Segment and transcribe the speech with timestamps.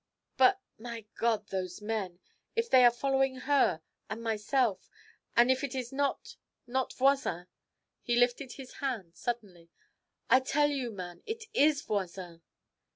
[0.35, 1.49] 'But, my God!
[1.49, 2.19] those men!
[2.55, 4.89] If they are following her and myself
[5.35, 7.45] and if it is not not Voisin'
[8.01, 9.69] He lifted his hand suddenly.
[10.27, 12.41] 'I tell you, man, it is Voisin!'